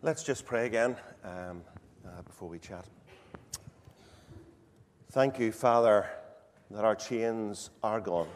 [0.00, 0.94] Let's just pray again
[1.24, 1.62] um,
[2.06, 2.84] uh, before we chat.
[5.10, 6.06] Thank you, Father,
[6.70, 8.28] that our chains are gone.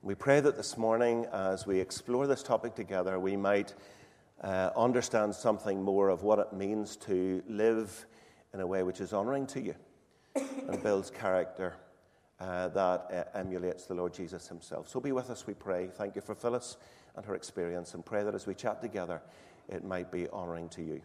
[0.00, 3.74] We pray that this morning, as we explore this topic together, we might
[4.42, 8.06] uh, understand something more of what it means to live
[8.54, 9.74] in a way which is honoring to you
[10.36, 11.74] and builds character
[12.38, 14.88] uh, that uh, emulates the Lord Jesus himself.
[14.88, 15.90] So be with us, we pray.
[15.92, 16.76] Thank you for Phyllis
[17.16, 19.20] and her experience, and pray that as we chat together,
[19.70, 21.00] it might be honoring to you.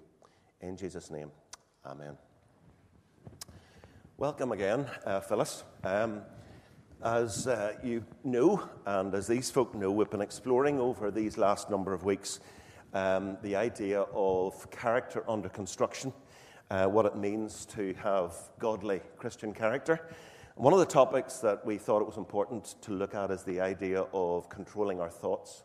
[0.61, 1.31] In Jesus' name,
[1.85, 2.17] amen.
[4.17, 5.63] Welcome again, uh, Phyllis.
[5.83, 6.23] Um,
[7.03, 11.69] as uh, you know, and as these folk know, we've been exploring over these last
[11.69, 12.39] number of weeks
[12.93, 16.11] um, the idea of character under construction,
[16.71, 20.09] uh, what it means to have godly Christian character.
[20.55, 23.59] One of the topics that we thought it was important to look at is the
[23.59, 25.63] idea of controlling our thoughts.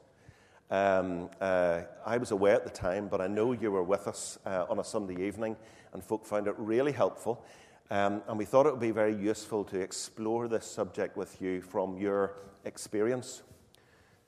[0.70, 4.38] Um, uh, I was away at the time, but I know you were with us
[4.46, 5.56] uh, on a Sunday evening,
[5.92, 7.44] and folk found it really helpful.
[7.90, 11.60] Um, and we thought it would be very useful to explore this subject with you
[11.60, 13.42] from your experience.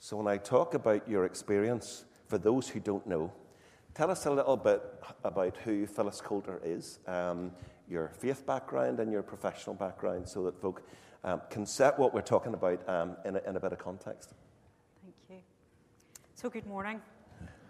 [0.01, 3.33] So, when I talk about your experience, for those who don't know,
[3.95, 4.83] tell us a little bit
[5.23, 7.53] about who Phyllis Coulter is, um,
[7.89, 10.83] your faith background, and your professional background, so that folk
[11.23, 14.35] um, can set what we're talking about um, in, a, in a bit of context.
[16.43, 17.01] So, good morning.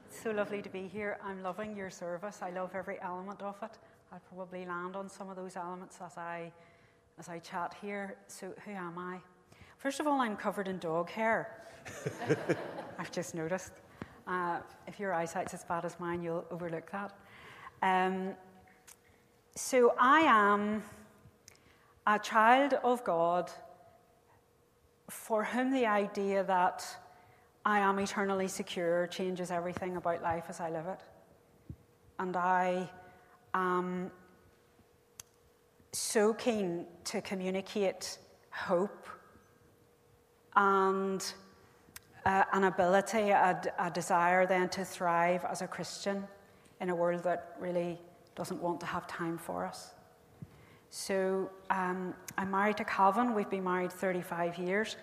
[0.09, 1.19] so lovely to be here.
[1.23, 3.77] I'm loving your service, I love every element of it.
[4.11, 6.51] I'll probably land on some of those elements as I,
[7.19, 8.17] as I chat here.
[8.29, 9.19] So, who am I?
[9.77, 11.67] First of all, I'm covered in dog hair.
[12.99, 13.73] I've just noticed.
[14.27, 17.13] Uh, if your eyesight's as bad as mine, you'll overlook that.
[17.83, 18.31] Um,
[19.55, 20.83] so, I am
[22.07, 23.51] a child of God
[25.11, 27.02] for whom the idea that
[27.65, 31.01] I am eternally secure changes everything about life as I live it.
[32.19, 32.91] And I
[33.55, 34.11] am
[35.93, 38.19] so keen to communicate
[38.51, 39.07] hope
[40.57, 41.25] and
[42.27, 46.25] uh, an ability, a, a desire then to thrive as a Christian
[46.81, 47.99] in a world that really
[48.35, 49.95] doesn't want to have time for us.
[50.91, 53.35] So um, I'm married to Calvin.
[53.35, 54.97] We've been married 35 years.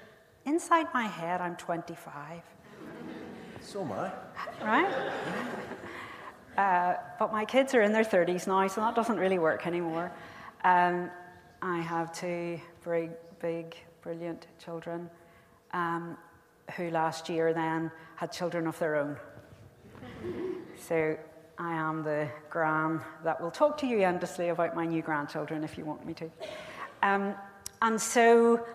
[0.49, 2.41] Inside my head, I'm 25.
[3.61, 4.11] So am I.
[4.63, 5.11] Right?
[6.57, 10.11] Uh, but my kids are in their 30s now, so that doesn't really work anymore.
[10.63, 11.11] Um,
[11.61, 15.07] I have two very big, brilliant children
[15.71, 16.17] um,
[16.75, 19.17] who last year then had children of their own.
[20.87, 21.15] so
[21.59, 25.77] I am the gran that will talk to you endlessly about my new grandchildren if
[25.77, 26.31] you want me to.
[27.03, 27.35] Um,
[27.81, 28.65] and so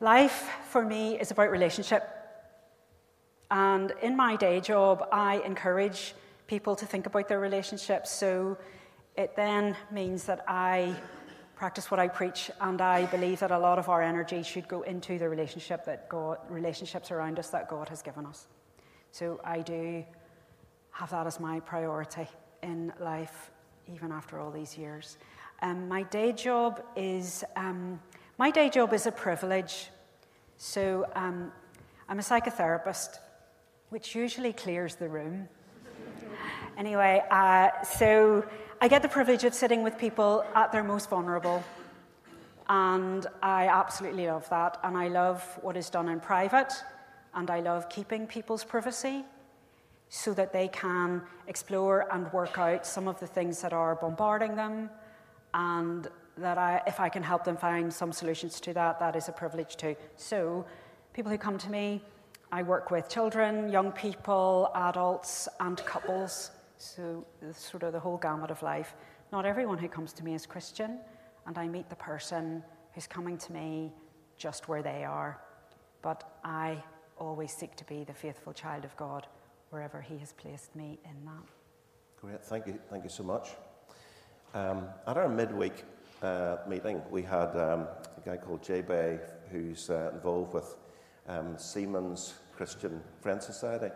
[0.00, 2.08] life for me is about relationship.
[3.50, 6.14] And in my day job, I encourage
[6.46, 8.10] people to think about their relationships.
[8.10, 8.58] So
[9.16, 10.94] it then means that I
[11.56, 14.82] practice what I preach, and I believe that a lot of our energy should go
[14.82, 18.46] into the relationship that God, relationships around us that God has given us.
[19.10, 20.04] So I do
[20.92, 22.28] have that as my priority
[22.62, 23.50] in life,
[23.92, 25.16] even after all these years.
[25.60, 28.00] Um, my day job is um,
[28.38, 29.88] my day job is a privilege.
[30.58, 31.50] So um,
[32.08, 33.18] I'm a psychotherapist,
[33.90, 35.48] which usually clears the room.
[36.76, 38.46] Anyway, uh, so
[38.80, 41.64] I get the privilege of sitting with people at their most vulnerable.
[42.68, 44.78] And I absolutely love that.
[44.84, 46.72] And I love what is done in private.
[47.34, 49.24] And I love keeping people's privacy
[50.08, 54.54] so that they can explore and work out some of the things that are bombarding
[54.54, 54.88] them.
[55.54, 56.06] And
[56.40, 59.32] that I, if I can help them find some solutions to that, that is a
[59.32, 59.96] privilege too.
[60.16, 60.64] So,
[61.12, 62.02] people who come to me,
[62.50, 66.50] I work with children, young people, adults, and couples.
[66.78, 68.94] So, sort of the whole gamut of life.
[69.32, 70.98] Not everyone who comes to me is Christian,
[71.46, 72.62] and I meet the person
[72.94, 73.92] who's coming to me
[74.36, 75.40] just where they are.
[76.02, 76.82] But I
[77.18, 79.26] always seek to be the faithful child of God
[79.70, 81.44] wherever He has placed me in that.
[82.20, 83.50] Great, thank you, thank you so much.
[84.54, 85.84] Um, at our midweek
[86.22, 87.86] uh, meeting, we had um,
[88.16, 89.18] a guy called Jay Bay
[89.50, 90.76] who's uh, involved with
[91.28, 93.92] um, Seamen's Christian Friend Society.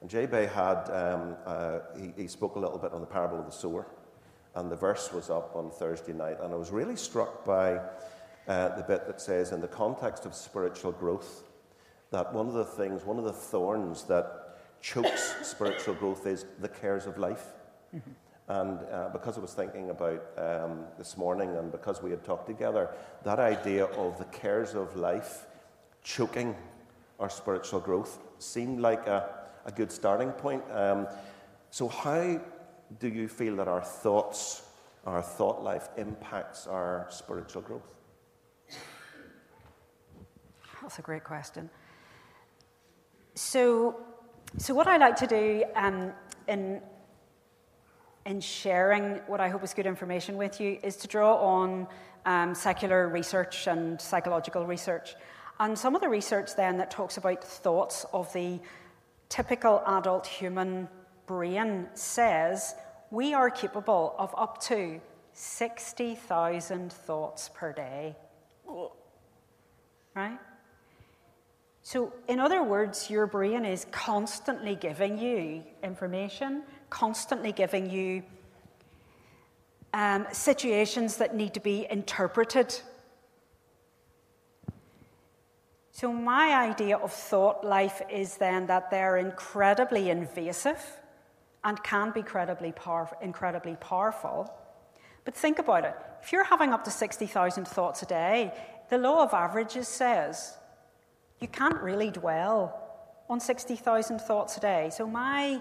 [0.00, 3.38] And Jay Bay had, um, uh, he, he, spoke a little bit on the parable
[3.38, 3.86] of the sower,
[4.54, 7.78] and the verse was up on Thursday night, and I was really struck by
[8.48, 11.44] uh, the bit that says, in the context of spiritual growth,
[12.10, 16.68] that one of the things, one of the thorns that chokes spiritual growth is the
[16.68, 17.52] cares of life.
[17.94, 18.10] Mm-hmm.
[18.50, 22.46] And uh, because I was thinking about um, this morning, and because we had talked
[22.46, 22.90] together,
[23.22, 25.46] that idea of the cares of life
[26.02, 26.56] choking
[27.20, 30.62] our spiritual growth seemed like a a good starting point.
[30.72, 31.06] Um,
[31.72, 32.40] So, how
[32.98, 34.62] do you feel that our thoughts,
[35.06, 37.86] our thought life impacts our spiritual growth?
[40.82, 41.70] That's a great question.
[43.34, 43.94] So,
[44.58, 46.12] so what I like to do um,
[46.48, 46.82] in
[48.26, 51.86] in sharing what I hope is good information with you is to draw on
[52.26, 55.14] um, secular research and psychological research.
[55.58, 58.60] And some of the research then that talks about thoughts of the
[59.28, 60.88] typical adult human
[61.26, 62.74] brain says
[63.10, 65.00] we are capable of up to
[65.32, 68.16] 60,000 thoughts per day.
[70.14, 70.38] Right?
[71.82, 78.22] So, in other words, your brain is constantly giving you information, constantly giving you
[79.94, 82.80] um, situations that need to be interpreted.
[85.92, 90.80] So, my idea of thought life is then that they're incredibly invasive
[91.64, 94.52] and can be incredibly, power- incredibly powerful.
[95.24, 98.52] But think about it if you're having up to 60,000 thoughts a day,
[98.90, 100.56] the law of averages says
[101.40, 102.78] you can't really dwell
[103.28, 104.90] on 60,000 thoughts a day.
[104.92, 105.60] So, my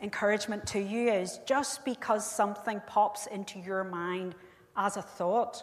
[0.00, 4.34] encouragement to you is just because something pops into your mind
[4.76, 5.62] as a thought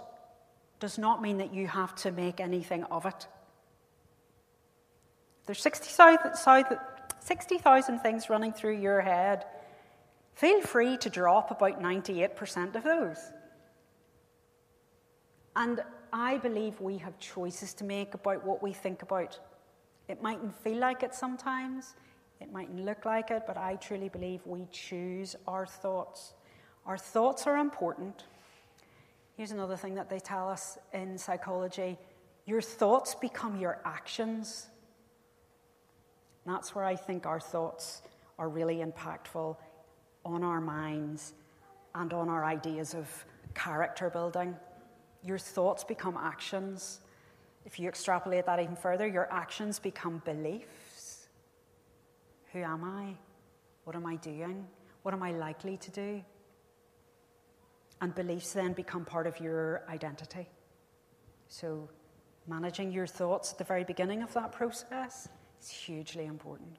[0.80, 3.28] does not mean that you have to make anything of it.
[5.46, 6.36] There's 60,000
[7.20, 7.58] 60,
[8.04, 9.46] things running through your head.
[10.34, 13.18] Feel free to drop about 98% of those.
[15.56, 19.40] And I believe we have choices to make about what we think about.
[20.08, 21.96] It mightn't feel like it sometimes,
[22.40, 26.34] it mightn't look like it, but I truly believe we choose our thoughts.
[26.86, 28.26] Our thoughts are important.
[29.36, 31.98] Here's another thing that they tell us in psychology
[32.46, 34.68] your thoughts become your actions.
[36.46, 38.04] And that's where I think our thoughts
[38.38, 39.58] are really impactful
[40.24, 41.34] on our minds
[41.96, 43.08] and on our ideas of
[43.56, 44.56] character building.
[45.24, 47.00] Your thoughts become actions.
[47.66, 50.68] If you extrapolate that even further, your actions become beliefs.
[52.56, 53.14] Who am I?
[53.84, 54.66] What am I doing?
[55.02, 56.24] What am I likely to do?
[58.00, 60.48] And beliefs then become part of your identity.
[61.50, 61.90] So,
[62.48, 65.28] managing your thoughts at the very beginning of that process
[65.62, 66.78] is hugely important.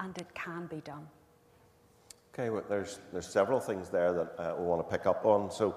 [0.00, 1.06] And it can be done.
[2.32, 5.50] Okay, well, there's, there's several things there that uh, we want to pick up on.
[5.50, 5.76] So,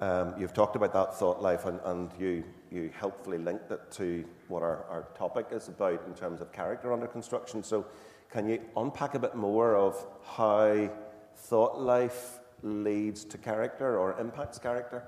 [0.00, 2.42] um, you've talked about that thought life, and, and you,
[2.72, 6.92] you helpfully linked it to what our, our topic is about in terms of character
[6.92, 7.62] under construction.
[7.62, 7.86] So,
[8.30, 10.90] can you unpack a bit more of how
[11.36, 15.04] thought life leads to character or impacts character?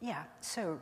[0.00, 0.80] Yeah, so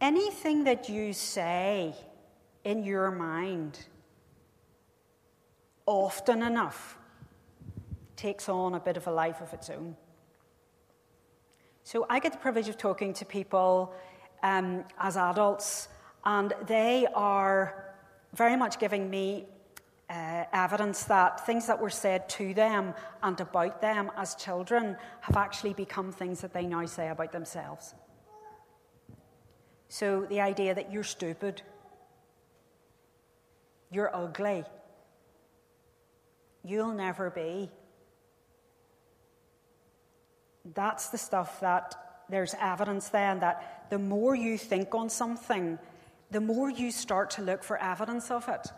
[0.00, 1.94] anything that you say
[2.64, 3.86] in your mind
[5.86, 6.98] often enough
[8.16, 9.96] takes on a bit of a life of its own.
[11.84, 13.94] So I get the privilege of talking to people
[14.42, 15.88] um, as adults
[16.26, 17.94] and they are
[18.34, 19.46] very much giving me
[20.10, 25.36] uh, evidence that things that were said to them and about them as children have
[25.36, 27.94] actually become things that they now say about themselves.
[29.88, 31.62] So the idea that you're stupid,
[33.92, 34.64] you're ugly,
[36.64, 37.70] you'll never be.
[40.74, 41.94] That's the stuff that
[42.28, 45.78] there's evidence then that the more you think on something,
[46.30, 48.68] the more you start to look for evidence of it.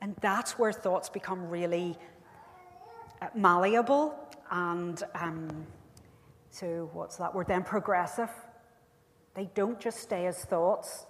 [0.00, 1.96] And that's where thoughts become really
[3.20, 4.18] uh, malleable
[4.50, 5.66] and um,
[6.50, 7.62] so what's that word then?
[7.62, 8.28] Progressive.
[9.34, 11.06] They don't just stay as thoughts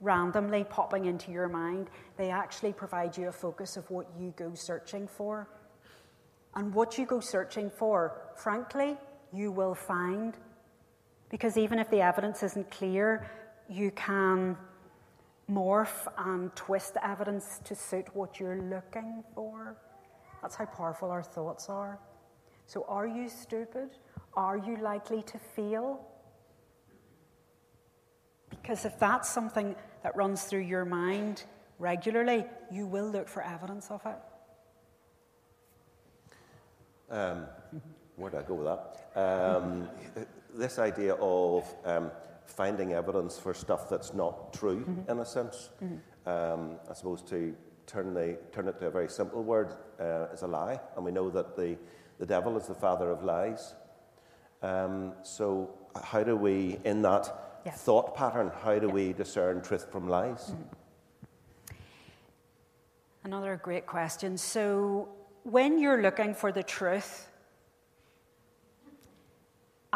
[0.00, 4.52] randomly popping into your mind, they actually provide you a focus of what you go
[4.54, 5.48] searching for.
[6.54, 8.96] And what you go searching for, frankly,
[9.32, 10.34] you will find.
[11.28, 13.28] Because even if the evidence isn't clear,
[13.68, 14.56] you can
[15.50, 19.76] morph and twist the evidence to suit what you're looking for.
[20.42, 21.98] That's how powerful our thoughts are.
[22.66, 23.90] So, are you stupid?
[24.34, 26.00] Are you likely to feel?
[28.50, 31.44] Because if that's something that runs through your mind
[31.78, 34.16] regularly, you will look for evidence of it.
[37.08, 37.46] Um,
[38.16, 39.10] where did I go with that?
[39.20, 39.88] Um,
[40.56, 42.10] this idea of um,
[42.44, 45.10] finding evidence for stuff that's not true, mm-hmm.
[45.10, 46.28] in a sense, mm-hmm.
[46.28, 47.54] um, I suppose to
[47.86, 50.80] turn, the, turn it to a very simple word uh, is a lie.
[50.96, 51.76] And we know that the,
[52.18, 53.74] the devil is the father of lies.
[54.62, 55.70] Um, so,
[56.02, 57.72] how do we, in that yeah.
[57.72, 58.92] thought pattern, how do yeah.
[58.92, 60.50] we discern truth from lies?
[60.50, 60.62] Mm-hmm.
[63.24, 64.38] Another great question.
[64.38, 65.08] So,
[65.42, 67.28] when you're looking for the truth,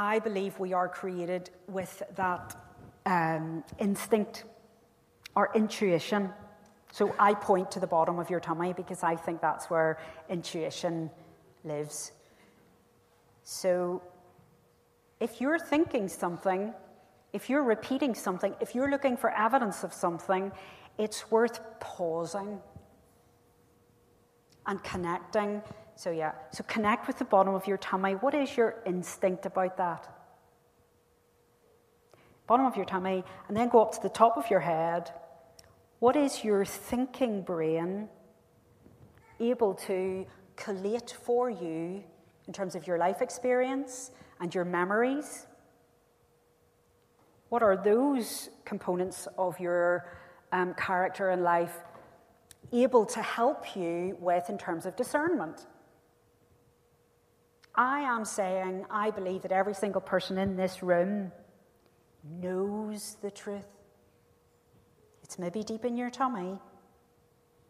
[0.00, 2.57] I believe we are created with that
[3.04, 4.45] um, instinct
[5.37, 6.30] or intuition.
[6.90, 9.99] So, I point to the bottom of your tummy because I think that's where
[10.30, 11.11] intuition
[11.64, 12.12] lives.
[13.42, 14.02] So,
[15.21, 16.73] if you're thinking something,
[17.35, 20.50] if you're repeating something, if you're looking for evidence of something,
[20.97, 22.59] it's worth pausing
[24.66, 25.61] and connecting.
[26.00, 28.12] So, yeah, so connect with the bottom of your tummy.
[28.12, 30.09] What is your instinct about that?
[32.47, 35.12] Bottom of your tummy, and then go up to the top of your head.
[35.99, 38.09] What is your thinking brain
[39.40, 40.25] able to
[40.57, 42.02] collate for you
[42.47, 45.47] in terms of your life experience and your memories?
[47.50, 50.07] What are those components of your
[50.50, 51.76] um, character and life
[52.73, 55.66] able to help you with in terms of discernment.
[57.75, 61.33] I am saying I believe that every single person in this room
[62.25, 63.67] knows the truth.
[65.23, 66.59] It's maybe deep in your tummy,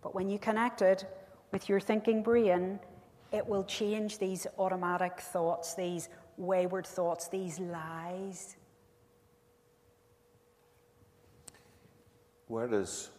[0.02, 1.04] but when you connect it
[1.52, 2.80] with your thinking brain,
[3.32, 8.56] it will change these automatic thoughts, these wayward thoughts, these lies.
[12.48, 13.10] Where does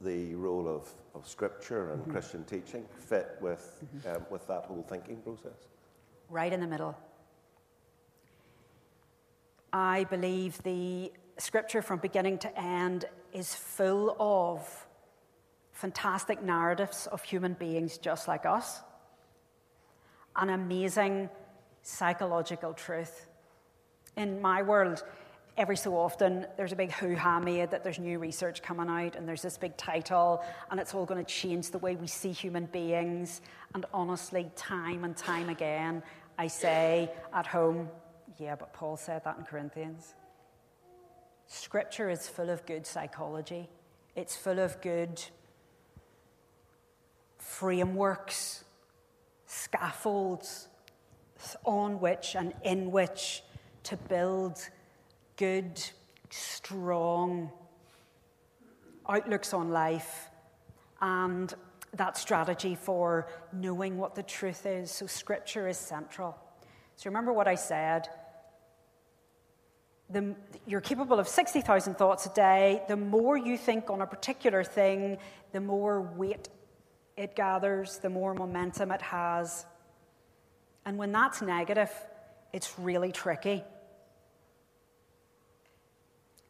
[0.00, 2.12] the role of, of scripture and mm-hmm.
[2.12, 4.16] Christian teaching fit with, mm-hmm.
[4.16, 5.68] um, with that whole thinking process?
[6.28, 6.96] Right in the middle.
[9.72, 14.86] I believe the scripture from beginning to end is full of
[15.72, 18.80] fantastic narratives of human beings just like us,
[20.34, 21.28] an amazing
[21.82, 23.28] psychological truth.
[24.16, 25.04] In my world,
[25.56, 29.16] every so often there's a big hoo ha made that there's new research coming out
[29.16, 32.32] and there's this big title and it's all going to change the way we see
[32.32, 33.40] human beings.
[33.74, 36.02] And honestly, time and time again,
[36.38, 37.88] I say at home,
[38.38, 40.14] yeah, but Paul said that in Corinthians.
[41.46, 43.68] Scripture is full of good psychology,
[44.14, 45.22] it's full of good
[47.38, 48.64] frameworks,
[49.46, 50.68] scaffolds
[51.64, 53.42] on which and in which
[53.84, 54.68] to build
[55.36, 55.82] good,
[56.30, 57.50] strong
[59.08, 60.30] outlooks on life
[61.00, 61.54] and
[61.94, 64.90] that strategy for knowing what the truth is.
[64.90, 66.36] So, scripture is central.
[66.96, 68.08] So, remember what I said.
[70.08, 70.34] The,
[70.66, 72.82] you're capable of 60,000 thoughts a day.
[72.88, 75.18] The more you think on a particular thing,
[75.52, 76.48] the more weight
[77.16, 79.66] it gathers, the more momentum it has.
[80.84, 81.90] And when that's negative,
[82.52, 83.64] it's really tricky.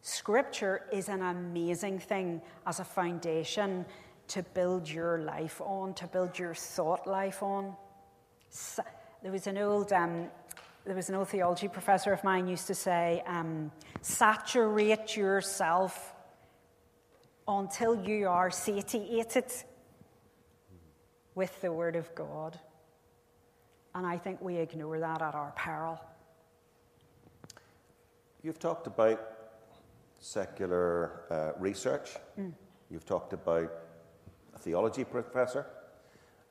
[0.06, 3.84] Scripture is an amazing thing as a foundation
[4.28, 7.75] to build your life on, to build your thought life on.
[8.48, 8.84] So,
[9.20, 10.28] there was an old um,
[10.84, 16.14] there was an old theology professor of mine used to say, um, saturate yourself
[17.48, 19.52] until you are satiated
[21.34, 22.56] with the Word of God.
[23.92, 26.00] And I think we ignore that at our peril.
[28.44, 29.36] You've talked about
[30.18, 32.16] secular uh, research.
[32.38, 32.52] Mm.
[32.90, 33.70] You've talked about
[34.54, 35.66] a theology professor.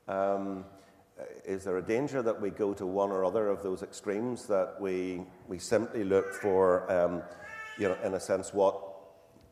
[0.08, 0.64] Um,
[1.44, 4.76] is there a danger that we go to one or other of those extremes, that
[4.78, 7.22] we, we simply look for, um,
[7.78, 8.78] you know, in a sense, what,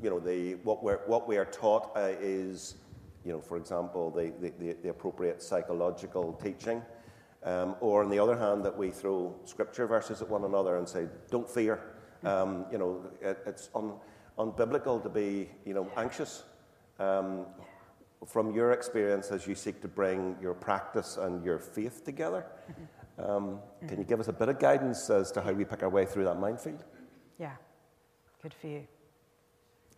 [0.03, 2.77] you know, the, what, we're, what we are taught uh, is,
[3.25, 6.83] you know, for example, the, the, the appropriate psychological teaching?
[7.45, 10.89] Um, or on the other hand, that we throw scripture verses at one another and
[10.89, 11.94] say, don't fear.
[12.27, 13.95] Um, you know, it, it's on
[14.39, 16.45] unbiblical to be, you know, anxious.
[16.99, 17.47] Um,
[18.27, 22.47] from your experience as you seek to bring your practice and your faith together,
[23.19, 25.91] um, can you give us a bit of guidance as to how we pick our
[25.91, 26.85] way through that minefield?
[27.39, 27.53] Yeah,
[28.43, 28.87] good for you.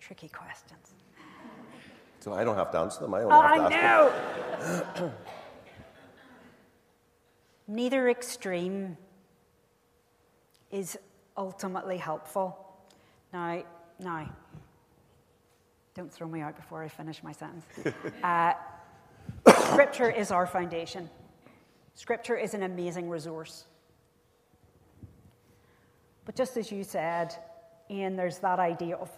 [0.01, 0.95] Tricky questions.
[2.19, 3.15] So I don't have to answer them.
[3.15, 5.13] I only oh, have to I know.
[7.69, 8.97] Neither extreme
[10.71, 10.99] is
[11.37, 12.57] ultimately helpful.
[13.33, 13.63] Now,
[13.99, 14.29] now,
[15.95, 17.67] don't throw me out before I finish my sentence.
[18.23, 18.55] Uh,
[19.73, 21.09] scripture is our foundation.
[21.95, 23.65] Scripture is an amazing resource.
[26.25, 27.35] But just as you said,
[27.91, 29.11] Ian, there's that idea of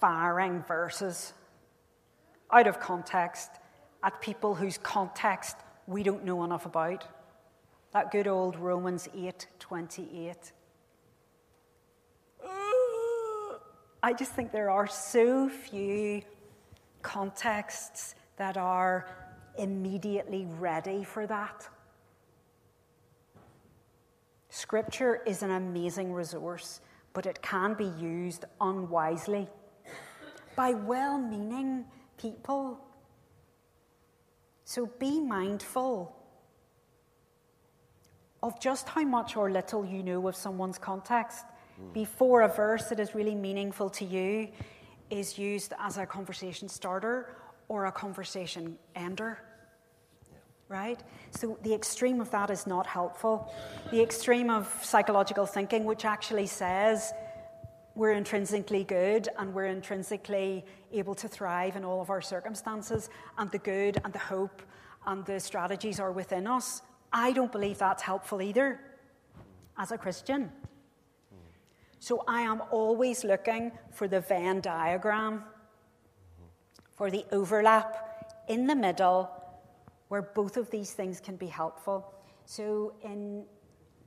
[0.00, 1.32] firing verses
[2.50, 3.50] out of context
[4.02, 7.06] at people whose context we don't know enough about.
[7.92, 10.52] That good old Romans 8 28.
[14.04, 16.20] I just think there are so few
[17.00, 19.08] contexts that are
[19.56, 21.66] immediately ready for that.
[24.50, 26.82] Scripture is an amazing resource,
[27.14, 29.48] but it can be used unwisely
[30.54, 31.86] by well meaning
[32.18, 32.78] people.
[34.66, 36.14] So be mindful
[38.42, 41.46] of just how much or little you know of someone's context.
[41.92, 44.48] Before a verse that is really meaningful to you
[45.10, 47.36] is used as a conversation starter
[47.68, 49.38] or a conversation ender.
[50.68, 51.02] Right?
[51.30, 53.52] So, the extreme of that is not helpful.
[53.90, 57.12] The extreme of psychological thinking, which actually says
[57.94, 63.50] we're intrinsically good and we're intrinsically able to thrive in all of our circumstances, and
[63.50, 64.62] the good and the hope
[65.06, 66.82] and the strategies are within us.
[67.12, 68.80] I don't believe that's helpful either
[69.78, 70.50] as a Christian.
[72.04, 75.42] So I am always looking for the Venn diagram,
[76.98, 79.30] for the overlap in the middle
[80.08, 82.12] where both of these things can be helpful.
[82.44, 83.46] So in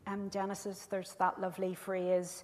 [0.06, 2.44] um, Genesis, there's that lovely phrase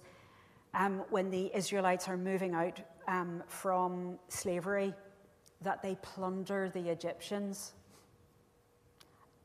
[0.74, 4.92] um, when the Israelites are moving out um, from slavery
[5.60, 7.74] that they plunder the Egyptians.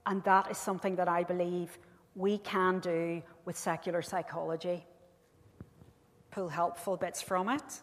[0.07, 1.77] And that is something that I believe
[2.15, 4.87] we can do with secular psychology
[6.39, 7.81] pull helpful bits from it,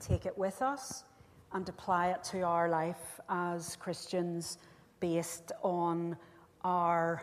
[0.00, 1.04] take it with us,
[1.52, 4.58] and apply it to our life as Christians
[4.98, 6.16] based on
[6.64, 7.22] our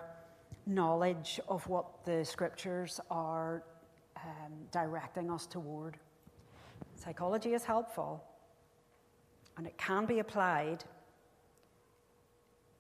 [0.65, 3.63] knowledge of what the scriptures are
[4.15, 5.97] um, directing us toward.
[6.95, 8.23] Psychology is helpful,
[9.57, 10.85] and it can be applied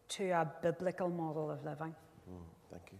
[0.07, 1.93] to a biblical model of living.
[2.31, 2.99] Mm, thank you.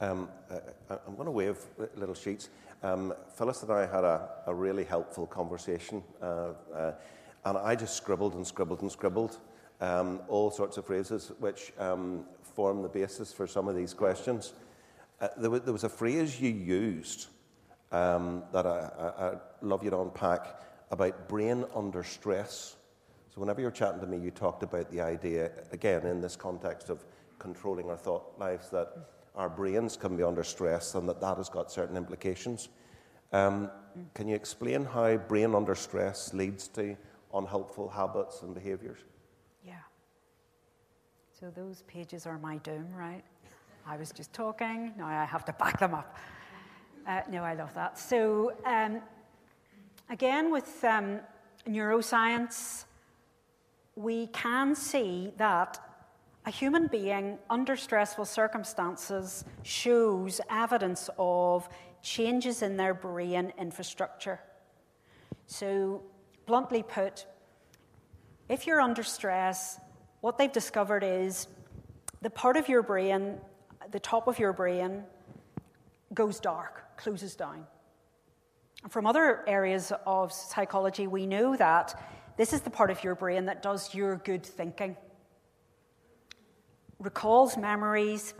[0.00, 1.58] Um, uh, I'm going to wave
[1.94, 2.48] little sheets.
[2.82, 6.92] Um, Phyllis and I had a, a really helpful conversation, uh, uh,
[7.44, 9.38] and I just scribbled and scribbled and scribbled
[9.80, 14.52] um, all sorts of phrases which um, form the basis for some of these questions.
[15.20, 17.28] Uh, there, w- there, was a phrase you used
[17.92, 20.60] um, that I, I, I love you to unpack
[20.90, 22.76] about brain under stress.
[23.34, 26.90] So, whenever you're chatting to me, you talked about the idea, again, in this context
[26.90, 27.04] of
[27.38, 31.48] controlling our thought lives, that our brains can be under stress and that that has
[31.48, 32.70] got certain implications.
[33.32, 33.70] Um,
[34.14, 36.96] can you explain how brain under stress leads to
[37.34, 38.98] unhelpful habits and behaviours?
[39.64, 39.74] Yeah.
[41.38, 43.22] So those pages are my doom, right?
[43.86, 46.16] I was just talking, now I have to back them up.
[47.06, 47.98] Uh, no, I love that.
[47.98, 49.00] So, um,
[50.10, 51.20] again, with um,
[51.68, 52.84] neuroscience,
[53.94, 55.85] we can see that
[56.46, 61.68] a human being under stressful circumstances shows evidence of
[62.02, 64.38] changes in their brain infrastructure.
[65.48, 66.02] So,
[66.46, 67.26] bluntly put,
[68.48, 69.80] if you're under stress,
[70.20, 71.48] what they've discovered is
[72.22, 73.38] the part of your brain,
[73.90, 75.02] the top of your brain,
[76.14, 77.66] goes dark, closes down.
[78.84, 82.00] And from other areas of psychology, we know that
[82.36, 84.96] this is the part of your brain that does your good thinking
[86.98, 88.34] recalls memories,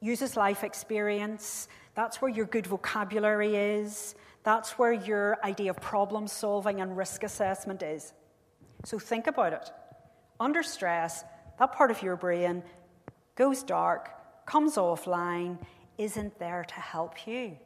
[0.00, 1.68] uses life experience.
[1.94, 4.14] That's where your good vocabulary is.
[4.42, 8.12] That's where your idea of problem solving and risk assessment is.
[8.84, 9.70] So think about it.
[10.38, 11.24] Under stress,
[11.58, 12.62] that part of your brain
[13.36, 14.10] goes dark,
[14.46, 15.58] comes offline,
[15.96, 17.56] isn't there to help you.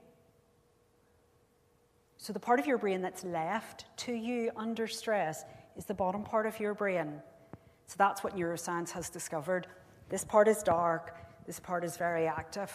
[2.18, 5.44] So the part of your brain that's left to you under stress
[5.77, 7.22] is the bottom part of your brain.
[7.87, 9.66] So that's what neuroscience has discovered.
[10.09, 11.16] This part is dark,
[11.47, 12.73] this part is very active.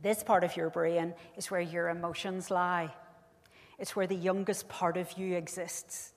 [0.00, 2.92] This part of your brain is where your emotions lie.
[3.78, 6.12] It's where the youngest part of you exists.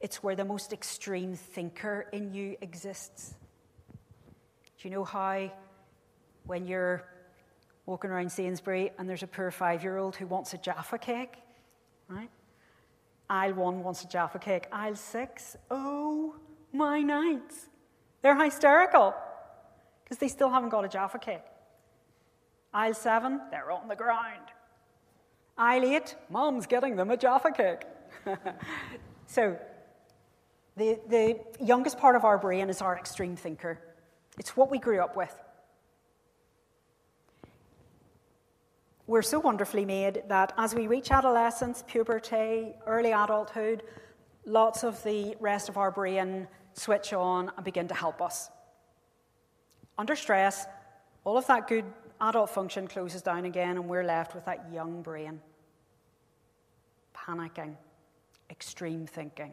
[0.00, 3.34] It's where the most extreme thinker in you exists.
[4.78, 5.50] Do you know how,
[6.44, 7.04] when you're
[7.86, 11.34] walking around Sainsbury and there's a poor five year old who wants a Jaffa cake,
[12.08, 12.30] right?
[13.30, 14.66] Aisle one wants a Jaffa cake.
[14.72, 16.36] Aisle six, oh
[16.72, 17.68] my nights.
[18.22, 19.14] They're hysterical
[20.04, 21.42] because they still haven't got a Jaffa cake.
[22.72, 24.48] Aisle seven, they're on the ground.
[25.58, 27.82] Aisle eight, mom's getting them a Jaffa cake.
[29.26, 29.58] so,
[30.76, 33.78] the, the youngest part of our brain is our extreme thinker.
[34.38, 35.34] It's what we grew up with.
[39.06, 43.82] We're so wonderfully made that as we reach adolescence, puberty, early adulthood,
[44.46, 48.50] lots of the rest of our brain switch on and begin to help us.
[49.98, 50.66] Under stress,
[51.24, 51.84] all of that good
[52.20, 55.40] adult function closes down again, and we're left with that young brain.
[57.14, 57.76] Panicking,
[58.50, 59.52] extreme thinking.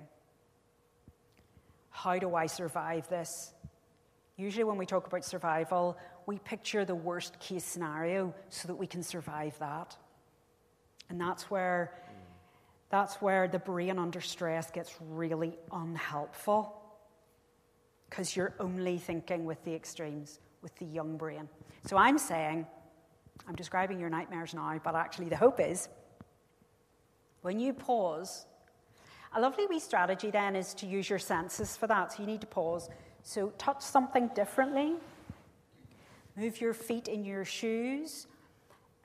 [1.92, 3.54] how do I survive this?
[4.38, 8.88] Usually, when we talk about survival, we picture the worst case scenario so that we
[8.88, 9.98] can survive that.
[11.10, 11.94] And that's where,
[12.90, 16.79] that's where the brain under stress gets really unhelpful
[18.10, 21.48] because you're only thinking with the extremes, with the young brain.
[21.86, 22.66] So I'm saying,
[23.48, 25.90] I'm describing your nightmares now, but actually the hope is
[27.42, 28.46] when you pause,
[29.34, 32.14] a lovely wee strategy then is to use your senses for that.
[32.14, 32.90] So you need to pause.
[33.24, 34.96] So touch something differently,
[36.36, 38.28] move your feet in your shoes.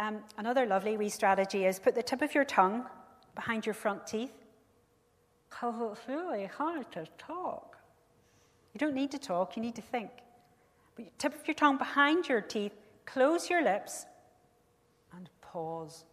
[0.00, 2.86] Um, another lovely wee strategy is put the tip of your tongue
[3.34, 4.32] behind your front teeth.
[5.48, 7.73] Because it's really hard to talk.
[8.74, 10.10] You don't need to talk, you need to think.
[10.96, 12.74] But tip of your tongue behind your teeth,
[13.06, 14.04] close your lips,
[15.16, 16.04] and pause.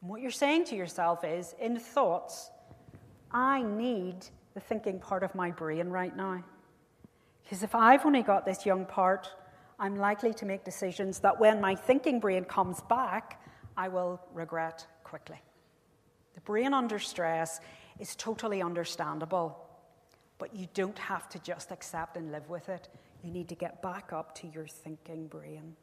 [0.00, 2.50] And what you're saying to yourself is, in thoughts,
[3.30, 6.42] I need the thinking part of my brain right now.
[7.42, 9.28] Because if I've only got this young part,
[9.78, 13.42] I'm likely to make decisions that when my thinking brain comes back,
[13.76, 15.40] I will regret quickly.
[16.34, 17.60] The brain under stress
[17.98, 19.65] is totally understandable,
[20.38, 22.88] but you don't have to just accept and live with it.
[23.22, 25.74] You need to get back up to your thinking brain.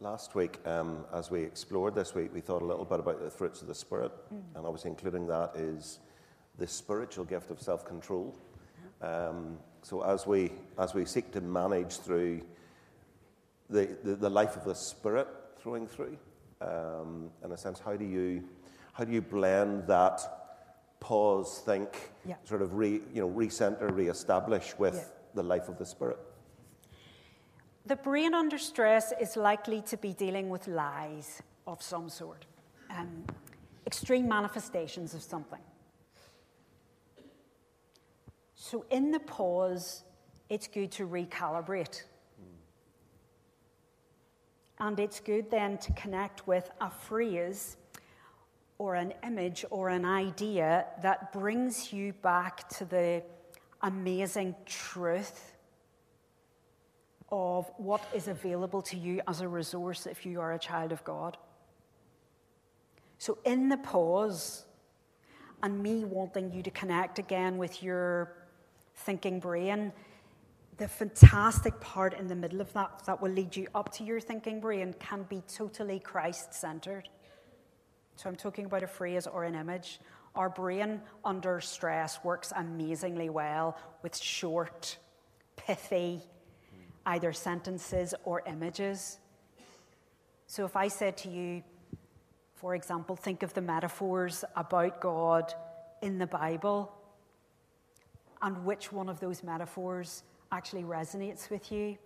[0.00, 3.30] Last week, um, as we explored this week, we thought a little bit about the
[3.30, 4.42] fruits of the Spirit, mm.
[4.56, 6.00] and obviously, including that is
[6.58, 8.36] the spiritual gift of self control.
[9.00, 12.42] Um, so, as we, as we seek to manage through
[13.70, 15.28] the, the, the life of the Spirit
[15.60, 16.16] throwing through,
[16.60, 18.42] um, in a sense, how do you,
[18.92, 20.41] how do you blend that
[21.02, 22.36] pause, think, yeah.
[22.44, 25.04] sort of re, you know, recenter, re-establish with yeah.
[25.34, 26.18] the life of the Spirit?
[27.86, 32.46] The brain under stress is likely to be dealing with lies of some sort,
[32.88, 33.24] um,
[33.84, 35.58] extreme manifestations of something.
[38.54, 40.04] So, in the pause,
[40.48, 42.02] it's good to recalibrate.
[44.78, 47.76] And it's good then to connect with a phrase
[48.82, 53.22] or an image or an idea that brings you back to the
[53.82, 55.52] amazing truth
[57.30, 61.04] of what is available to you as a resource if you are a child of
[61.04, 61.36] God.
[63.18, 64.64] So, in the pause,
[65.62, 68.34] and me wanting you to connect again with your
[68.96, 69.92] thinking brain,
[70.78, 74.18] the fantastic part in the middle of that that will lead you up to your
[74.18, 77.08] thinking brain can be totally Christ centered.
[78.16, 80.00] So, I'm talking about a phrase or an image.
[80.34, 84.96] Our brain under stress works amazingly well with short,
[85.56, 86.22] pithy,
[87.06, 89.18] either sentences or images.
[90.46, 91.62] So if I said to you,
[92.54, 95.52] for example, think of the metaphors about God
[96.00, 96.92] in the Bible,
[98.40, 101.96] and which one of those metaphors actually resonates with you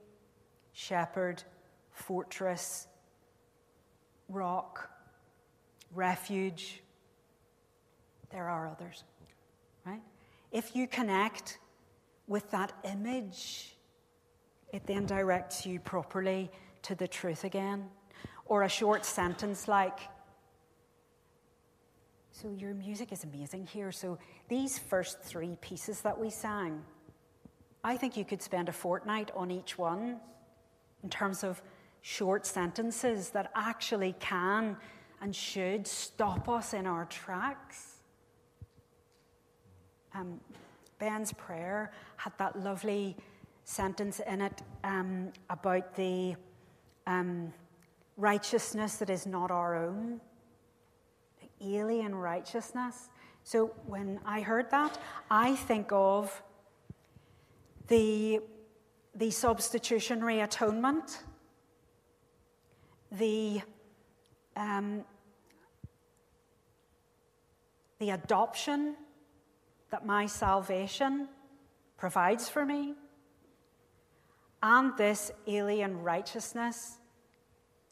[0.73, 1.43] shepherd,
[1.91, 2.87] fortress,
[4.29, 4.91] rock,
[5.97, 6.83] refuge.
[8.31, 9.05] There are others,
[9.85, 10.03] right?
[10.53, 11.59] If you connect
[12.29, 13.77] with that image,
[14.73, 16.51] it then directs you properly
[16.83, 17.89] to the truth again.
[18.47, 19.99] Or a short sentence like,
[22.31, 23.91] So your music is amazing here.
[23.91, 26.83] So these first three pieces that we sang,
[27.83, 30.19] I think you could spend a fortnight on each one
[31.03, 31.63] in terms of
[32.03, 34.77] short sentences that actually can
[35.21, 37.97] and should stop us in our tracks.
[40.15, 40.41] Um,
[40.99, 43.17] Ben's prayer had that lovely
[43.65, 46.37] sentence in it um, about the
[47.07, 47.53] um,
[48.17, 50.21] righteousness that is not our own,
[51.41, 53.09] the alien righteousness.
[53.45, 54.99] So when I heard that,
[55.31, 56.43] I think of
[57.89, 58.41] the,
[59.15, 61.23] the substitutionary atonement,
[63.13, 63.63] the,
[64.57, 65.05] um,
[67.99, 68.97] the adoption
[69.91, 71.29] that my salvation
[71.97, 72.95] provides for me
[74.63, 76.99] and this alien righteousness,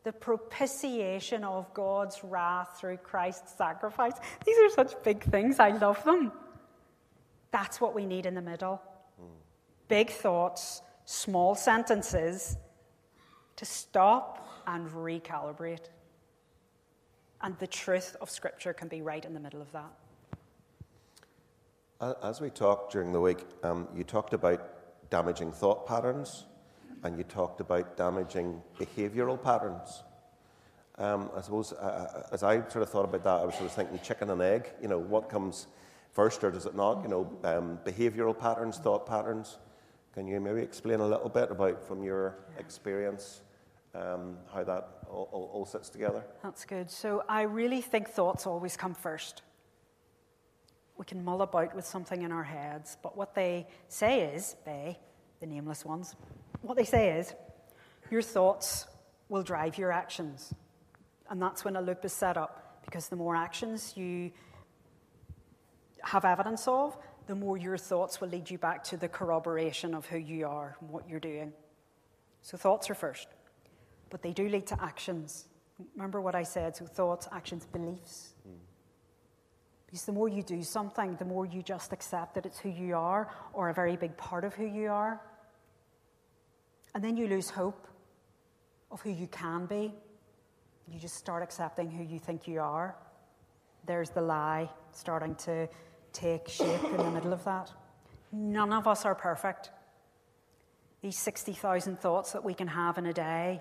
[0.03, 4.15] the propitiation of God's wrath through Christ's sacrifice.
[4.45, 5.61] These are such big things.
[5.61, 6.33] I love them.
[7.51, 8.83] That's what we need in the middle.
[9.89, 12.57] Big thoughts, small sentences
[13.57, 15.89] to stop and recalibrate.
[17.45, 19.93] And the truth of Scripture can be right in the middle of that.
[22.23, 26.45] As we talked during the week, um, you talked about damaging thought patterns
[27.03, 30.05] and you talked about damaging behavioural patterns.
[30.97, 33.67] Um, I suppose uh, uh, as I sort of thought about that, I was sort
[33.67, 34.73] of thinking chicken and egg.
[34.81, 35.67] You know, what comes
[36.13, 37.03] first, or does it not?
[37.03, 39.59] You know, um, behavioural patterns, thought patterns.
[40.15, 43.43] Can you maybe explain a little bit about, from your experience,
[43.95, 46.25] um, how that all, all, all sits together?
[46.43, 46.91] That's good.
[46.91, 49.43] So I really think thoughts always come first.
[50.97, 54.99] We can mull about with something in our heads, but what they say is, they,
[55.41, 56.15] the nameless ones,
[56.63, 57.35] what they say is,
[58.11, 58.87] your thoughts
[59.29, 60.55] will drive your actions.
[61.31, 64.31] And that's when a loop is set up, because the more actions you
[66.03, 70.05] have evidence of, the more your thoughts will lead you back to the corroboration of
[70.07, 71.53] who you are and what you're doing.
[72.43, 73.27] So thoughts are first,
[74.15, 75.47] but they do lead to actions.
[75.97, 76.77] Remember what I said?
[76.77, 78.35] So thoughts, actions, beliefs.
[78.49, 78.53] Mm.
[79.87, 82.95] Because the more you do something, the more you just accept that it's who you
[82.95, 85.21] are or a very big part of who you are.
[86.95, 87.89] And then you lose hope
[88.93, 89.93] of who you can be.
[90.87, 92.95] You just start accepting who you think you are.
[93.85, 95.69] There's the lie starting to
[96.13, 97.73] take shape in the middle of that.
[98.31, 99.71] None of us are perfect.
[101.03, 103.61] These 60,000 thoughts that we can have in a day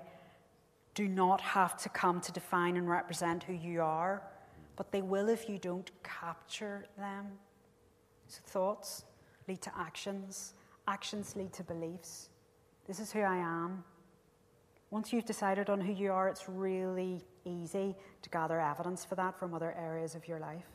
[0.93, 4.21] do not have to come to define and represent who you are,
[4.75, 7.27] but they will if you don't capture them.
[8.27, 9.05] So, thoughts
[9.47, 10.53] lead to actions,
[10.87, 12.29] actions lead to beliefs.
[12.87, 13.83] This is who I am.
[14.89, 19.37] Once you've decided on who you are, it's really easy to gather evidence for that
[19.37, 20.67] from other areas of your life.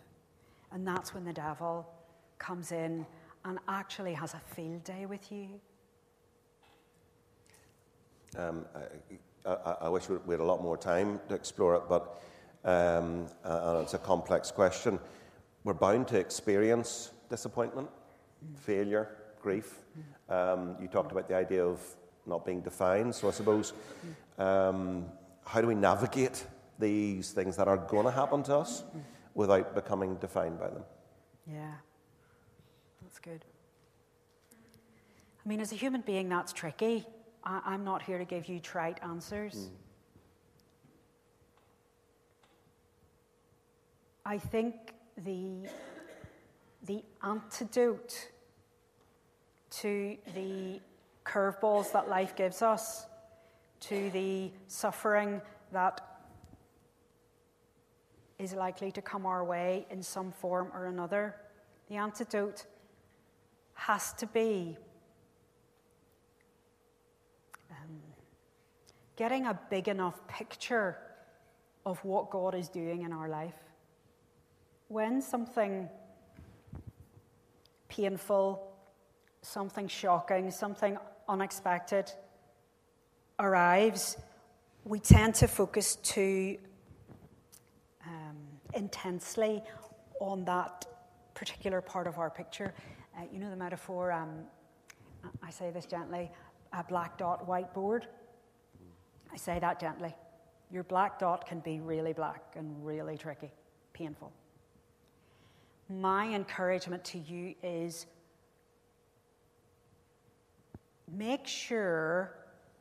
[0.73, 1.89] And that's when the devil
[2.39, 3.07] comes in
[3.45, 5.49] and actually has a field day with you.
[8.37, 8.67] Um,
[9.47, 12.21] I, I, wish we had a lot more time to explore it, but
[12.65, 14.99] um, and it's a complex question.
[15.65, 17.89] We're bound to experience disappointment,
[18.57, 19.85] failure, grief.
[20.29, 21.81] Um, you talked about the idea of
[22.27, 23.73] not being defined, so I suppose
[24.39, 25.07] um,
[25.45, 26.45] how do we navigate
[26.79, 28.85] these things that are going to happen to us?
[29.35, 30.83] Without becoming defined by them.
[31.47, 31.75] Yeah,
[33.03, 33.45] that's good.
[34.53, 37.07] I mean, as a human being, that's tricky.
[37.45, 39.55] I, am not here to give you trite answers.
[39.55, 39.71] Mm.
[44.27, 44.75] I think
[45.25, 45.69] the,
[46.85, 48.29] the antidote
[49.71, 50.81] to the
[51.25, 53.07] curveballs that life gives us,
[53.81, 55.41] to the suffering
[55.73, 56.21] that
[58.39, 61.37] is likely to come our way in some form or another.
[61.89, 62.67] The antidote
[63.75, 64.77] has to be
[69.19, 70.97] getting a big enough picture
[71.85, 73.59] of what God is doing in our life.
[74.87, 75.89] When something
[77.89, 78.47] painful,
[79.43, 80.97] something shocking, something
[81.29, 82.13] unexpected
[83.41, 84.17] arrives,
[84.85, 86.59] we tend to focus too
[88.75, 89.63] intensely
[90.21, 90.87] on that
[91.35, 92.73] particular part of our picture.
[93.17, 94.45] Uh, you know the metaphor, um,
[95.43, 96.31] I say this gently,
[96.73, 98.05] a black dot whiteboard.
[99.33, 100.15] I say that gently.
[100.71, 103.51] Your black dot can be really black and really tricky,
[103.93, 104.33] painful.
[105.89, 108.07] My encouragement to you is
[111.11, 112.35] make sure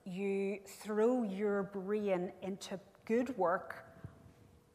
[0.06, 3.86] you throw your brain into good work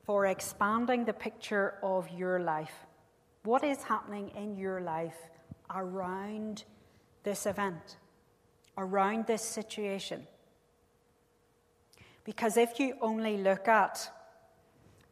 [0.04, 2.72] for expanding the picture of your life.
[3.44, 5.16] What is happening in your life
[5.74, 6.64] around
[7.22, 7.98] this event,
[8.78, 10.26] around this situation?
[12.24, 14.10] Because if you only look at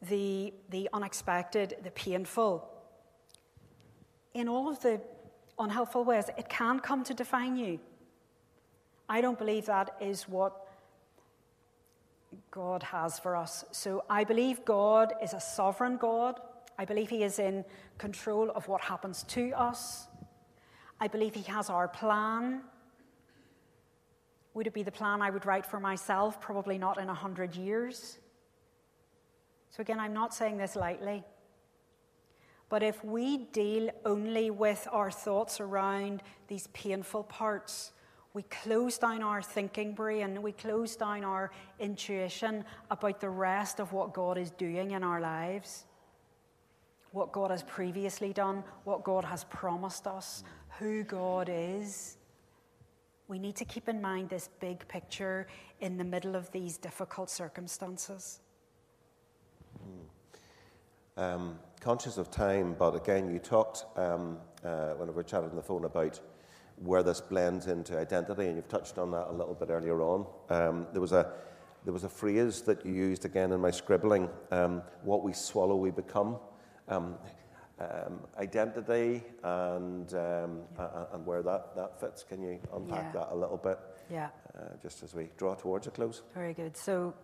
[0.08, 2.68] the, the unexpected, the painful,
[4.34, 5.00] in all of the
[5.58, 7.80] unhelpful ways, it can come to define you.
[9.08, 10.66] I don't believe that is what
[12.50, 13.64] God has for us.
[13.72, 16.40] So I believe God is a sovereign God.
[16.78, 17.64] I believe He is in
[17.98, 20.06] control of what happens to us.
[21.00, 22.62] I believe He has our plan.
[24.60, 26.38] Would it be the plan I would write for myself?
[26.38, 28.18] Probably not in a hundred years.
[29.70, 31.24] So, again, I'm not saying this lightly.
[32.68, 37.92] But if we deal only with our thoughts around these painful parts,
[38.34, 43.94] we close down our thinking brain, we close down our intuition about the rest of
[43.94, 45.86] what God is doing in our lives,
[47.12, 50.44] what God has previously done, what God has promised us,
[50.78, 52.18] who God is.
[53.30, 55.46] We need to keep in mind this big picture
[55.80, 58.40] in the middle of these difficult circumstances.
[59.78, 61.22] Hmm.
[61.22, 65.54] Um, conscious of time, but again, you talked um, uh, when we were chatting on
[65.54, 66.18] the phone about
[66.74, 70.26] where this blends into identity, and you've touched on that a little bit earlier on.
[70.48, 71.32] Um, there was a
[71.84, 75.76] there was a phrase that you used again in my scribbling: um, "What we swallow,
[75.76, 76.36] we become."
[76.88, 77.14] Um,
[77.80, 81.04] um, identity and, um, yeah.
[81.12, 82.22] and where that, that fits.
[82.22, 83.20] Can you unpack yeah.
[83.20, 83.78] that a little bit?
[84.10, 84.28] Yeah.
[84.58, 86.22] Uh, just as we draw towards a close.
[86.34, 86.76] Very good.
[86.76, 87.14] So,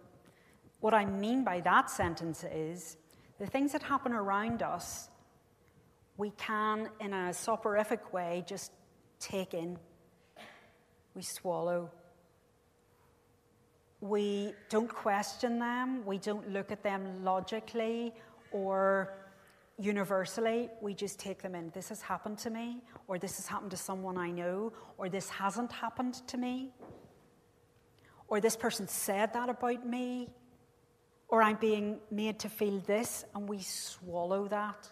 [0.80, 2.96] what I mean by that sentence is
[3.38, 5.08] the things that happen around us,
[6.16, 8.72] we can, in a soporific way, just
[9.18, 9.78] take in.
[11.14, 11.90] We swallow.
[14.00, 16.04] We don't question them.
[16.04, 18.12] We don't look at them logically
[18.52, 19.14] or
[19.78, 21.70] universally, we just take them in.
[21.70, 25.28] This has happened to me, or this has happened to someone I know, or this
[25.28, 26.72] hasn't happened to me,
[28.28, 30.30] or this person said that about me,
[31.28, 34.90] or I'm being made to feel this, and we swallow that.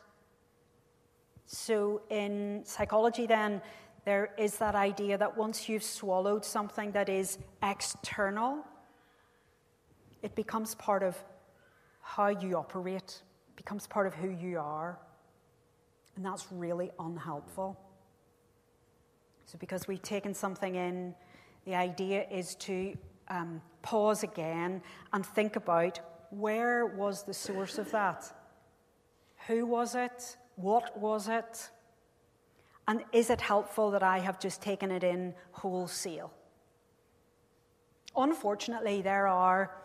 [1.46, 3.62] So, in psychology, then,
[4.04, 8.64] there is that idea that once you've swallowed something that is external,
[10.22, 11.16] it becomes part of
[12.02, 13.22] how you operate
[13.56, 14.98] becomes part of who you are.
[16.16, 17.78] And that's really unhelpful.
[19.46, 21.14] So, because we've taken something in,
[21.64, 22.96] the idea is to
[23.28, 28.32] um, pause again and think about where was the source of that?
[29.46, 30.36] Who was it?
[30.56, 31.70] What was it?
[32.86, 36.32] And is it helpful that I have just taken it in wholesale?
[38.16, 39.76] Unfortunately, there are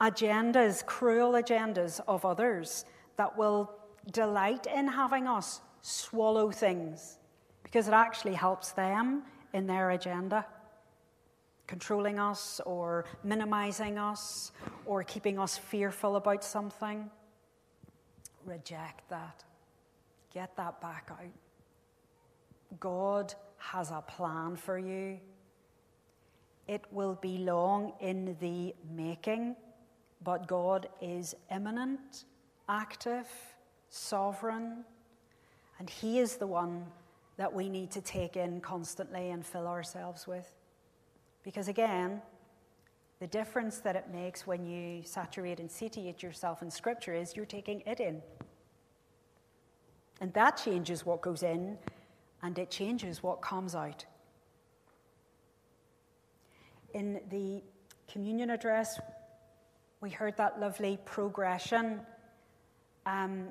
[0.00, 2.84] agendas, cruel agendas of others
[3.16, 3.70] that will
[4.12, 7.18] delight in having us swallow things
[7.62, 10.46] because it actually helps them in their agenda.
[11.66, 14.52] Controlling us or minimizing us
[14.86, 17.10] or keeping us fearful about something.
[18.46, 19.44] Reject that.
[20.32, 22.78] Get that back out.
[22.80, 25.18] God has a plan for you.
[26.66, 29.56] It will be long in the making
[30.22, 32.24] but God is immanent,
[32.68, 33.28] active,
[33.90, 34.84] sovereign,
[35.78, 36.86] and He is the one
[37.36, 40.52] that we need to take in constantly and fill ourselves with.
[41.44, 42.20] Because again,
[43.20, 47.46] the difference that it makes when you saturate and satiate yourself in Scripture is you're
[47.46, 48.22] taking it in.
[50.20, 51.78] And that changes what goes in,
[52.42, 54.04] and it changes what comes out.
[56.92, 57.62] In the
[58.10, 58.98] communion address,
[60.00, 62.00] we heard that lovely progression,
[63.04, 63.48] um,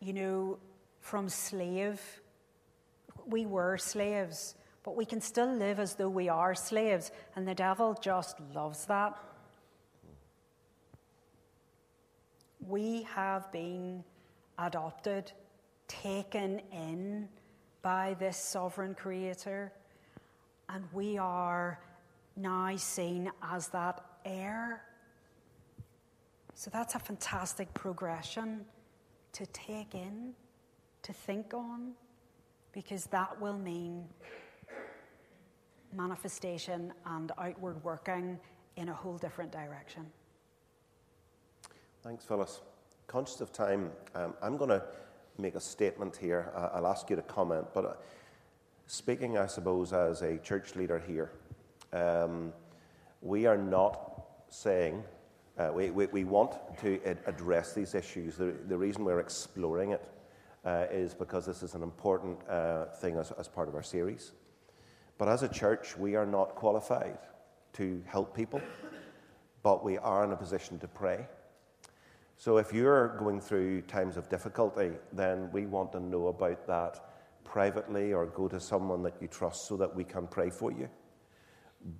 [0.00, 0.58] you know,
[1.00, 2.00] from slave.
[3.26, 7.54] We were slaves, but we can still live as though we are slaves, and the
[7.54, 9.18] devil just loves that.
[12.66, 14.04] We have been
[14.58, 15.32] adopted,
[15.86, 17.28] taken in
[17.82, 19.72] by this sovereign creator,
[20.70, 21.78] and we are
[22.36, 24.82] now seen as that heir
[26.58, 28.64] so that's a fantastic progression
[29.32, 30.32] to take in,
[31.04, 31.92] to think on,
[32.72, 34.04] because that will mean
[35.94, 38.40] manifestation and outward working
[38.74, 40.04] in a whole different direction.
[42.02, 42.60] Thanks, Phyllis.
[43.06, 44.82] Conscious of time, um, I'm going to
[45.38, 46.50] make a statement here.
[46.74, 47.92] I'll ask you to comment, but uh,
[48.88, 51.30] speaking, I suppose, as a church leader here,
[51.92, 52.52] um,
[53.22, 55.04] we are not saying
[55.58, 58.36] uh, we, we, we, want to address these issues.
[58.36, 60.08] The, the reason we're exploring it
[60.64, 64.32] uh, is because this is an important uh, thing as, as part of our series.
[65.18, 67.18] But as a church, we are not qualified
[67.74, 68.60] to help people,
[69.62, 71.26] but we are in a position to pray.
[72.36, 77.00] So if you're going through times of difficulty, then we want to know about that
[77.42, 80.88] privately or go to someone that you trust so that we can pray for you.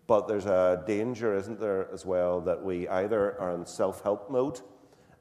[0.07, 4.31] But there's a danger, isn't there, as well, that we either are in self help
[4.31, 4.61] mode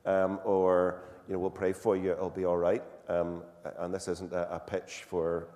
[0.05, 2.83] um, or you know, we'll pray for you, it'll be all right.
[3.09, 3.43] Um,
[3.79, 5.49] and this isn't a, a pitch for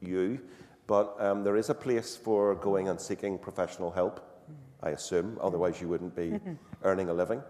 [0.00, 0.40] you,
[0.86, 4.20] but um, there is a place for going and seeking professional help,
[4.82, 6.38] I assume, otherwise, you wouldn't be
[6.84, 7.42] earning a living.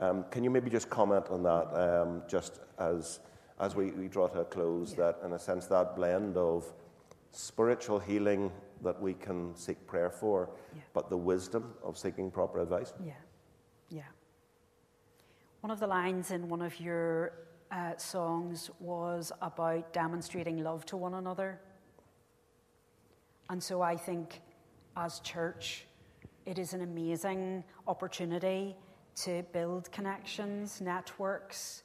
[0.00, 3.20] Um, can you maybe just comment on that, um, just as,
[3.60, 5.12] as we, we draw to a close, yeah.
[5.12, 6.64] that in a sense, that blend of
[7.32, 8.50] spiritual healing
[8.82, 10.82] that we can seek prayer for, yeah.
[10.92, 12.92] but the wisdom of seeking proper advice.
[13.04, 13.12] Yeah,
[13.90, 14.02] yeah.
[15.60, 17.32] One of the lines in one of your
[17.70, 21.60] uh, songs was about demonstrating love to one another.
[23.50, 24.40] And so I think
[24.96, 25.86] as church,
[26.46, 28.76] it is an amazing opportunity
[29.16, 31.82] to build connections, networks,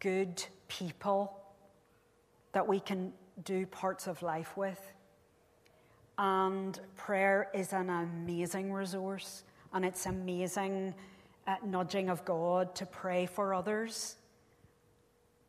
[0.00, 1.40] good people
[2.52, 3.12] that we can
[3.44, 4.93] do parts of life with.
[6.18, 10.94] And prayer is an amazing resource, and it's amazing
[11.46, 14.16] uh, nudging of God to pray for others.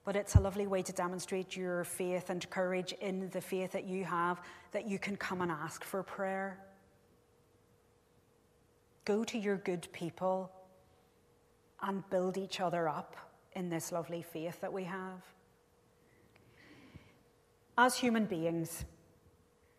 [0.06, 3.86] but it's a lovely way to demonstrate your faith and courage in the faith that
[3.86, 4.40] you have
[4.72, 6.60] that you can come and ask for prayer.
[9.04, 10.52] Go to your good people
[11.82, 13.16] and build each other up
[13.54, 15.22] in this lovely faith that we have.
[17.78, 18.86] As human beings,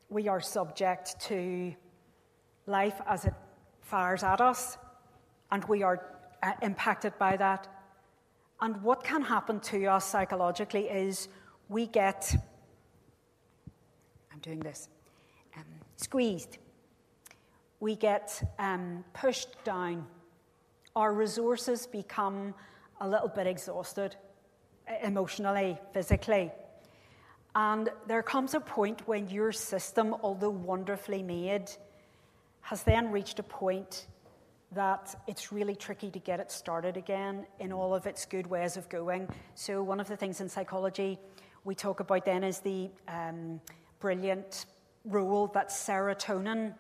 [0.09, 1.75] we are subject to
[2.67, 3.35] life as it
[3.83, 4.79] fires at us,
[5.51, 6.05] and we are
[6.43, 7.69] uh, impacted by that.
[8.61, 11.29] And what can happen to us psychologically is
[11.69, 12.35] we get,
[14.33, 14.89] I'm doing this,
[15.57, 15.65] um,
[15.97, 16.59] squeezed.
[17.81, 20.07] We get um, pushed down.
[20.95, 22.55] Our resources become
[23.01, 24.17] a little bit exhausted
[25.03, 26.51] emotionally, physically.
[27.57, 31.71] And there comes a point when your system, although wonderfully made,
[32.61, 34.09] has then reached a point
[34.73, 38.77] that it's really tricky to get it started again in all of its good ways
[38.77, 39.27] of going.
[39.55, 41.19] So, one of the things in psychology
[41.65, 43.59] we talk about then is the um,
[44.01, 44.67] brilliant
[45.07, 46.75] rule that serotonin,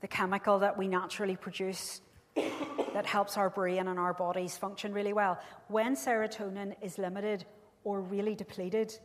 [0.00, 2.00] the chemical that we naturally produce,
[2.34, 5.38] that helps our brain and our bodies function really well.
[5.68, 7.44] When serotonin is limited
[7.84, 8.98] or really depleted,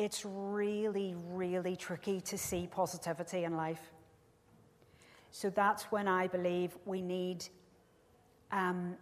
[0.00, 3.92] it's really, really tricky to see positivity in life.
[5.30, 7.44] So that's when I believe we need
[8.50, 8.96] um,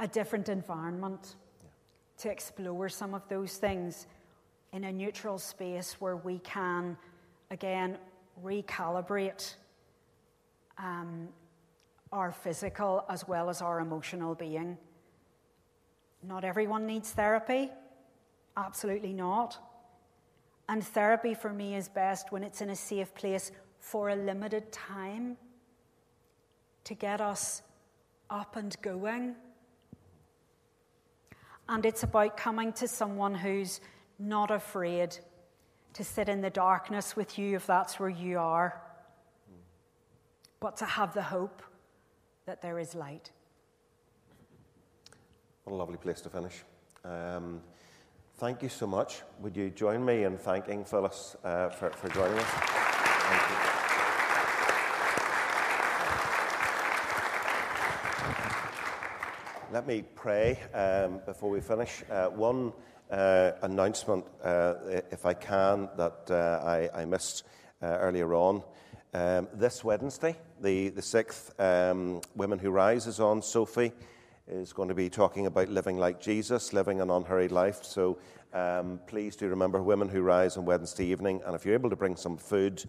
[0.00, 1.36] a different environment
[2.18, 4.08] to explore some of those things
[4.72, 6.98] in a neutral space where we can,
[7.52, 7.96] again,
[8.44, 9.54] recalibrate
[10.78, 11.28] um,
[12.10, 14.76] our physical as well as our emotional being.
[16.24, 17.70] Not everyone needs therapy,
[18.64, 19.58] absolutely not.
[20.68, 24.70] And therapy for me is best when it's in a safe place for a limited
[24.70, 25.36] time
[26.84, 27.62] to get us
[28.28, 29.34] up and going.
[31.68, 33.80] And it's about coming to someone who's
[34.18, 35.16] not afraid
[35.94, 38.80] to sit in the darkness with you if that's where you are,
[40.60, 41.62] but to have the hope
[42.46, 43.30] that there is light.
[45.64, 46.62] What a lovely place to finish.
[47.04, 47.60] Um,
[48.40, 49.20] thank you so much.
[49.40, 52.46] Would you join me in thanking Phyllis uh, for, for joining us?
[52.48, 53.56] Thank you.
[59.74, 62.02] Let me pray um, before we finish.
[62.10, 62.72] Uh, one
[63.10, 64.74] uh, announcement, uh,
[65.10, 67.44] if I can, that uh, I, I, missed
[67.82, 68.62] uh, earlier on.
[69.12, 73.42] Um, this Wednesday, the, the 6th, um, Women Who Rise is on.
[73.42, 73.92] Sophie
[74.50, 77.84] is going to be talking about living like Jesus, living an unhurried life.
[77.84, 78.18] So
[78.52, 81.40] um, please do remember Women Who Rise on Wednesday evening.
[81.46, 82.84] And if you're able to bring some food,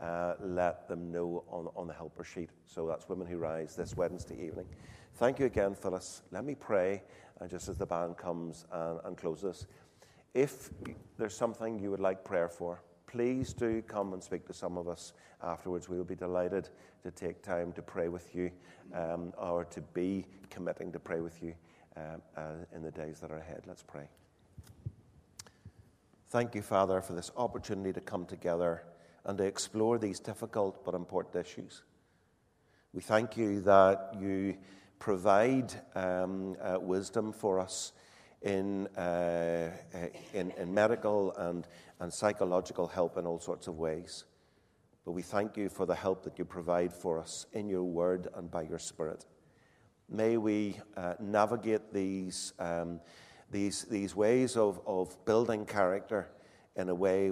[0.00, 2.50] uh, let them know on, on the helper sheet.
[2.66, 4.66] So that's Women Who Rise this Wednesday evening.
[5.14, 6.22] Thank you again, Phyllis.
[6.30, 7.02] Let me pray,
[7.40, 9.66] and just as the band comes and, and closes,
[10.34, 10.70] if
[11.16, 12.82] there's something you would like prayer for,
[13.16, 15.88] please do come and speak to some of us afterwards.
[15.88, 16.68] We will be delighted
[17.02, 18.50] to take time to pray with you
[18.92, 21.54] um, or to be committing to pray with you
[21.96, 22.00] uh,
[22.36, 22.42] uh,
[22.74, 23.62] in the days that are ahead.
[23.66, 24.06] Let's pray.
[26.28, 28.82] Thank you, Father, for this opportunity to come together
[29.24, 31.84] and to explore these difficult but important issues.
[32.92, 34.58] We thank you that you
[34.98, 37.92] provide um, uh, wisdom for us
[38.42, 39.70] in, uh,
[40.34, 41.66] in, in, medical and,
[42.00, 44.24] and psychological help in all sorts of ways.
[45.04, 48.28] But we thank you for the help that you provide for us in your word
[48.34, 49.24] and by your spirit.
[50.08, 53.00] May we uh, navigate these, um,
[53.50, 56.28] these, these ways of, of building character
[56.76, 57.30] in a way